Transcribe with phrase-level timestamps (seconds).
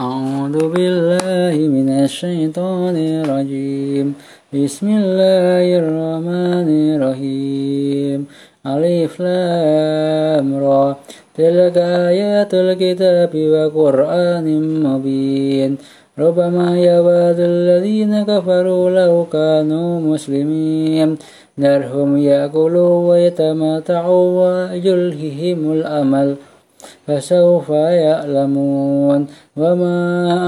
[0.00, 4.14] أعوذ بالله من الشيطان الرجيم.
[4.54, 8.26] بسم الله الرحمن الرحيم.
[8.66, 10.96] ألف لام را.
[11.36, 14.46] تلك آيات الكتاب وقرآن
[14.82, 15.76] مبين.
[16.18, 21.16] ربما يود الذين كفروا لو كانوا مسلمين.
[21.60, 26.36] ذرهم يأكلوا ويتمتعوا ويلههم الأمل.
[27.06, 29.26] فسوف يعلمون
[29.56, 29.96] وما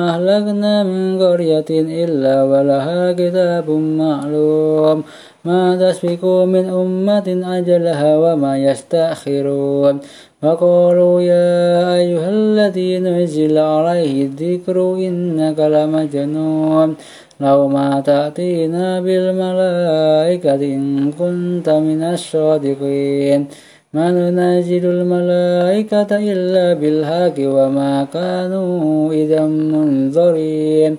[0.08, 5.04] أهلكنا من قرية إلا ولها كتاب معلوم
[5.44, 7.28] ما تسبق من أمة
[7.58, 10.00] أجلها وما يستأخرون
[10.42, 16.96] وقالوا يا أيها الذي نزل عليه الذكر إنك لمجنون
[17.40, 23.46] لو ما تأتينا بالملائكة إن كنت من الصادقين
[23.94, 30.96] ما ننزل الملائكة إلا بالحق وما كانوا إذا منظرين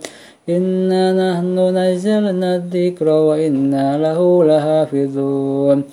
[0.49, 5.83] إنا نحن نزلنا الذكر وإنا له لحافظون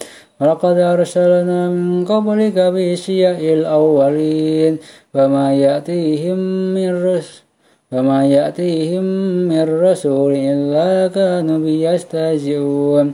[0.40, 4.78] ولقد أرسلنا من قبلك بشيع الأولين
[5.14, 6.38] فما يأتيهم
[6.74, 7.42] من رسل
[7.92, 9.04] وما يأتيهم
[9.50, 13.12] من رسول إلا كانوا بيستهزئون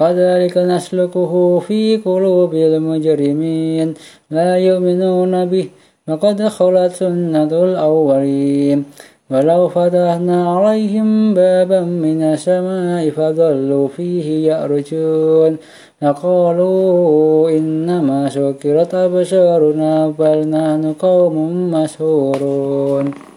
[0.00, 3.94] كذلك نسلكه في قلوب المجرمين.
[4.30, 5.68] لا يؤمنون به.
[6.08, 8.84] وقد خلت سنة الأولين.
[9.30, 15.56] ولو فتحنا عليهم بابا من السماء فظلوا فيه يأرجون.
[16.02, 23.29] لقالوا إنما سكرت أبصارنا بل نحن قوم مسحورون.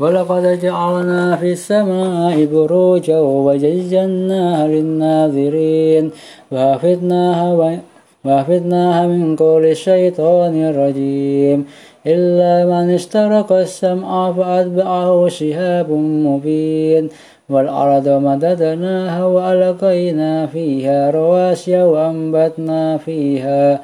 [0.00, 6.10] ولقد جعلنا في السماء بروجا وزيناها للناظرين.
[6.52, 7.78] وحفظناها
[8.24, 11.64] وحفظناها من كل الشيطان الرجيم.
[12.06, 17.08] إلا من استرق السمع فأتبعه شهاب مبين.
[17.50, 23.80] والأرض مددناها وألقينا فيها رواسي وأنبتنا فيها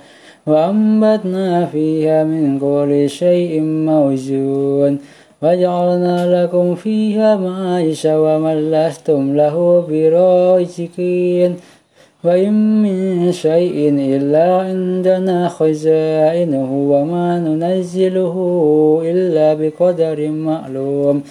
[0.46, 4.98] وأنبتنا فيها من كل شيء موزون.
[5.44, 11.56] وجعلنا لكم فيها معايش ومن لستم له برازقين.
[12.24, 13.76] وإن من شيء
[14.16, 18.34] إلا عندنا خزائنه وما ننزله
[19.04, 21.22] إلا بقدر معلوم.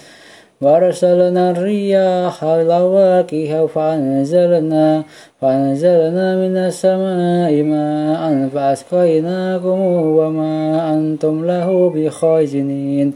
[0.62, 5.02] وأرسلنا الرياح لواكه فأنزلنا
[5.40, 9.80] فأنزلنا من السماء ماء فأسقيناكم
[10.18, 10.54] وما
[10.94, 13.12] أنتم له بخازنين.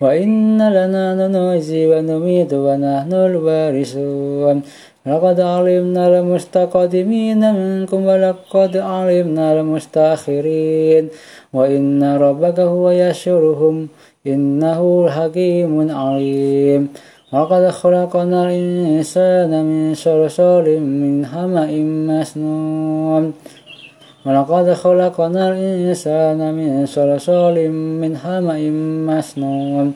[0.00, 4.62] وإن لنا ننجي ونميت ونحن الوارثون
[5.06, 11.08] لقد علمنا المستقدمين منكم ولقد علمنا المستأخرين
[11.52, 13.88] وإن ربك هو يشرهم
[14.26, 16.88] إنه حكيم عليم
[17.32, 21.70] وقد خلقنا الإنسان من صلصال من حمأ
[22.10, 23.32] مسنون
[24.26, 28.70] ولقد خلقنا الإنسان من صلصال من حمأ
[29.08, 29.92] مسنون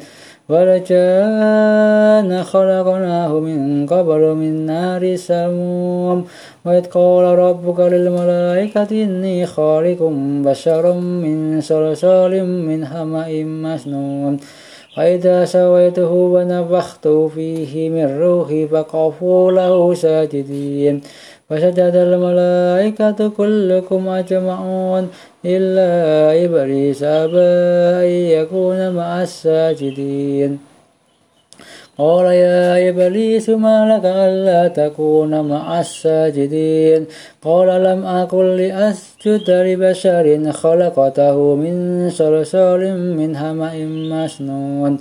[0.49, 6.25] ولجان خلقناه من قبل من نار سموم
[6.65, 10.03] وإذ قال ربك للملائكة إني خالق
[10.45, 14.37] بشرا من صلصال من حمأ مسنون
[14.97, 21.01] فإذا سويته ونفخت فيه من روحي فقفوا له ساجدين
[21.51, 25.09] فسجد الملائكة كلكم أجمعون
[25.45, 25.91] إلا
[26.45, 30.74] إبليس أبى يكون مع الساجدين
[31.99, 37.07] قال يا إبليس ما لك ألا تكون مع الساجدين؟
[37.43, 42.83] قال لم أكن لأسجد لبشر خلقته من صلصال
[43.17, 44.99] من همأ مسنون.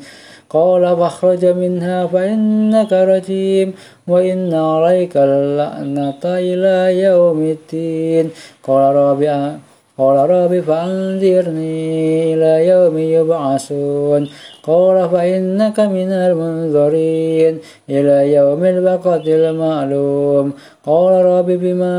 [0.49, 3.73] قال فاخرج منها فإنك رجيم
[4.07, 8.29] وإن عليك اللعنة إلى يوم الدين.
[8.63, 9.55] قال رابع
[9.97, 14.29] قال رب فأنذرني إلى يوم يبعثون.
[14.63, 17.59] قال فإنك من المنذرين
[17.89, 20.53] إلى يوم الوقت المعلوم.
[20.85, 21.95] قال رب بما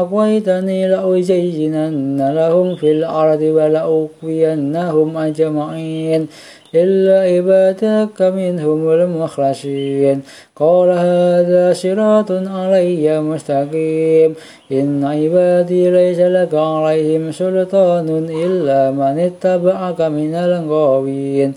[0.00, 6.26] أغويتني لأزينن لهم في الأرض ولأغوينهم أجمعين
[6.74, 10.20] إلا عبادك منهم المخلصين.
[10.56, 14.34] قال هذا صراط علي مستقيم.
[14.72, 21.54] إن عبادي ليس لك عليهم سلطان إلا من اتبعك من الغاوين.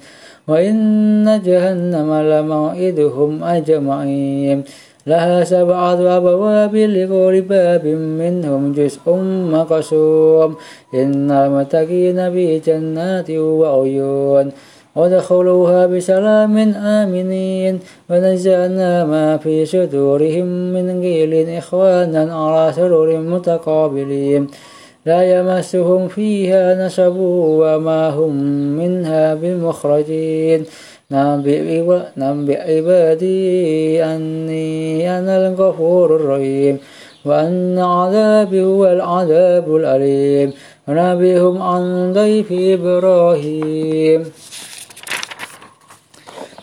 [0.48, 4.64] وإن جهنم لموعدهم أجمعين.
[5.08, 7.86] لها سبعة أبواب لكل باب
[8.22, 9.02] منهم جزء
[9.52, 10.56] مقسوم.
[10.94, 14.52] إن المتقين في جنات وعيون
[14.96, 17.80] ودخلوها بسلام آمنين.
[18.10, 24.48] ونزعنا ما في صدورهم من غيل إخوانا على سرر متقابلين.
[25.06, 28.36] لا يمسهم فيها نصب وما هم
[28.78, 30.66] منها بمخرجين.
[31.12, 36.78] نبئ عبادي أني أنا الغفور الرحيم
[37.26, 40.54] وأن عذابي هو العذاب الأليم
[40.88, 44.24] ونبئهم عن ضيف إبراهيم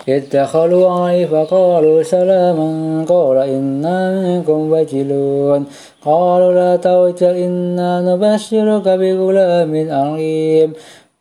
[0.09, 5.67] اتخذوا عليه فقالوا سلاما قال إنا منكم وجلون
[6.05, 10.73] قالوا لا توجل إنا نبشرك بغلام عليم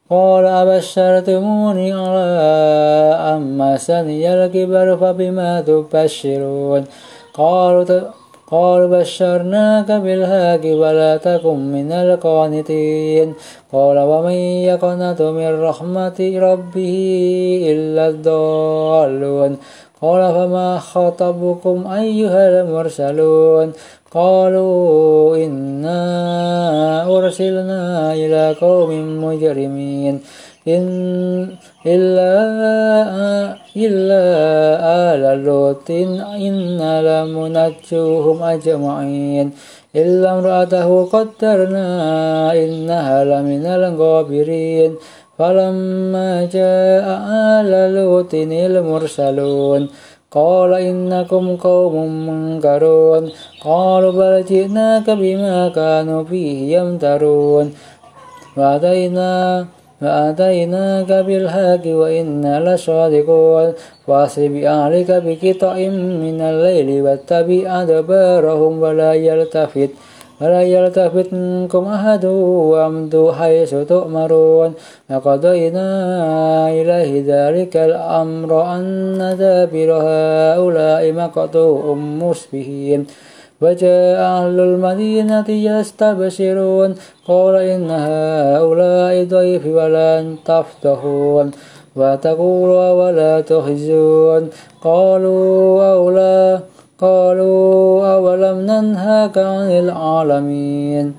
[0.09, 2.39] قال أبشرتموني على
[3.35, 6.83] أما سني الكبر فبما تبشرون.
[7.33, 8.01] قالوا
[8.51, 13.33] قالوا بشرناك بالهاك ولا تكن من القانتين.
[13.73, 14.37] قال ومن
[14.71, 16.95] يقنط من رحمة ربه
[17.71, 19.57] إلا الضالون.
[20.01, 23.73] قال فما خطبكم أيها المرسلون؟
[24.11, 30.19] قالوا إنا أرسلنا إلى قوم مجرمين.
[30.67, 31.49] إن
[31.85, 32.33] إلا
[33.77, 34.23] إلا
[35.13, 39.51] آل لوط إنا لمنجوهم أجمعين.
[39.95, 41.89] إلا امرأته قدرنا
[42.53, 44.95] إنها لمن الغابرين.
[45.39, 49.87] فلما جاء آل لوط المرسلون
[50.31, 51.95] قال إنكم قوم
[52.27, 53.29] منكرون.
[53.63, 57.73] قالوا بل جئناك بما كانوا فيه يمترون.
[58.57, 59.65] وأتينا
[60.01, 63.73] وآتيناك بالحق وإنا لصادقون.
[64.07, 65.73] فأسر بأهلك بقطع
[66.25, 69.89] من الليل واتبع أدبارهم ولا يلتفت.
[70.41, 74.73] ولا يلتفت منكم أحد وامضوا حيث تؤمرون
[75.09, 75.89] وقضينا
[76.69, 83.05] إليه ذلك الأمر أن دابر هؤلاء مقطوع مسبهين
[83.61, 86.95] وجاء أهل المدينة يستبشرون
[87.27, 91.51] قال إن هؤلاء ضيف ولا تفتحون
[91.95, 94.49] وتقولوا ولا تخزون
[94.81, 96.59] قالوا أولا
[96.99, 101.15] قالوا أولم ننهاك عن العالمين؟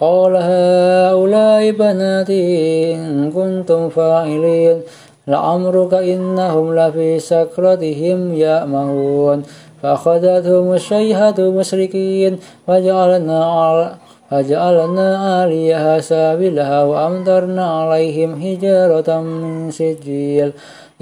[0.00, 4.80] قال هؤلاء بناتي إن كنتم فاعلين
[5.28, 9.42] لعمرك إنهم لفي سكرتهم يأمهون
[9.82, 12.38] فأخذتهم الشيحة مشركين
[12.68, 13.94] وجعلنا على
[14.30, 20.52] فجعلنا عاليها سابلها وأمطرنا عليهم حجارة من سجيل.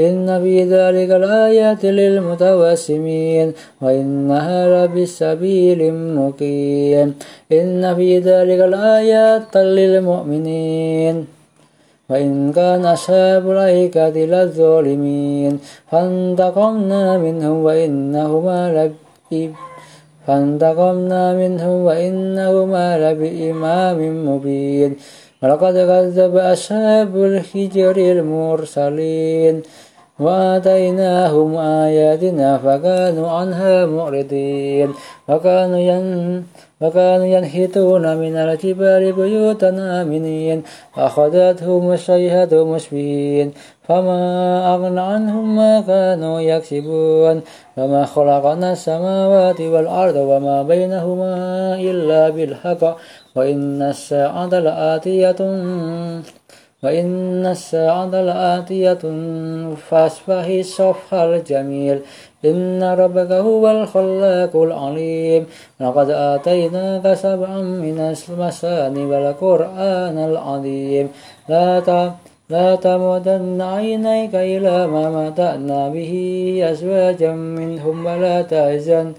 [0.00, 3.53] إن في ذلك الآيات للمتوسمين
[3.83, 7.15] وإنها لبسبيل مقيم.
[7.53, 11.27] إن في ذلك الآيات للمؤمنين
[12.11, 15.59] وإن كان أصحاب الأيكة للظالمين.
[15.91, 19.49] فانتقمنا منهم وإنهما لبئ
[20.27, 23.99] فانتقمنا منهم وإنهما لبإمام
[24.29, 24.97] مبين.
[25.43, 29.62] ولقد كذب أصحاب الحجر المرسلين.
[30.20, 34.91] وآتيناهم آياتنا فكانوا عنها معرضين.
[35.29, 36.47] وكانوا ين
[36.81, 40.62] وكانوا ينحتون من الجبال بيوتا آمنين.
[40.94, 47.40] فأخذتهم الصيحة مشبهين فما أغنى عنهم ما كانوا يكسبون.
[47.76, 51.35] وما خلقنا السماوات والأرض وما بينهما
[51.81, 52.97] إلا بالحق.
[53.37, 55.40] وإن الساعة لآتية
[56.83, 59.03] وإن الساعة لآتية
[59.89, 61.99] فاصفح الصفح الجميل.
[62.45, 65.47] إن ربك هو الخلاق العليم.
[65.81, 71.09] لقد آتيناك سبعا من المثاني والقرآن العظيم.
[71.49, 71.81] لا
[72.51, 76.12] لا تمدن عينيك إلى ما متأنا به
[76.71, 79.12] أزواجا منهم ولا تحزن.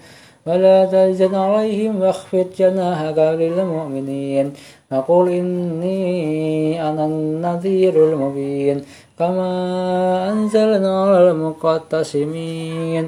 [0.46, 4.52] ولا تحزن عليهم واخفض جناحك للمؤمنين.
[4.92, 8.84] وقل إني أنا النذير المبين
[9.18, 9.50] كما
[10.32, 13.04] أنزلنا على المقتسمين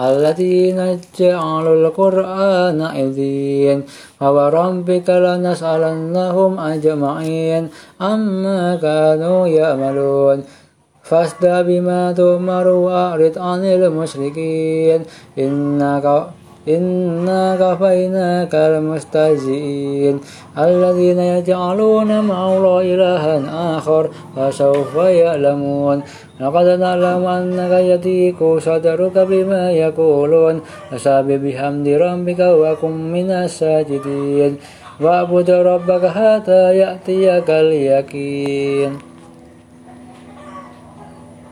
[0.00, 3.78] الذين جعلوا القرآن عظيم.
[4.20, 7.68] فوربك لنسألنهم أجمعين
[8.02, 10.38] أما كانوا يعملون.
[11.08, 15.00] فاصدع بما تؤمر وأعرض عن المشركين.
[15.38, 16.26] إنك
[16.68, 20.20] إنا كفيناك المستهزئين.
[20.58, 23.34] الذين يجعلون مع الله إلها
[23.78, 26.02] آخر فسوف يعلمون.
[26.40, 30.60] لقد نعلم أنك يضيق صدرك بما يقولون.
[30.90, 34.56] فسبح بحمد ربك وكن من الساجدين.
[35.00, 39.07] واعبد ربك حتى يأتيك اليقين.